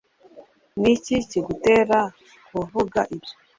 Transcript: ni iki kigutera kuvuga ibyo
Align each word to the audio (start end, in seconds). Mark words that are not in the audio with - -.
ni 0.79 0.89
iki 0.95 1.15
kigutera 1.29 1.99
kuvuga 2.49 2.99
ibyo 3.15 3.33